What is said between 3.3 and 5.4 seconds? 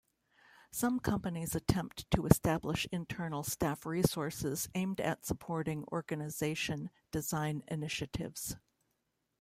staff resources aimed at